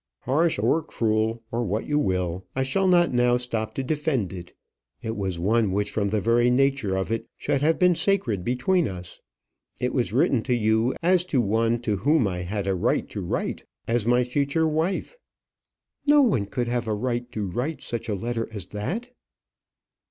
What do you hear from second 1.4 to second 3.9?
or what you will I shall not now stop to